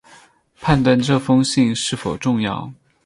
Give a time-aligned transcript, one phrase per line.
[0.59, 2.73] 判断这封信是否重要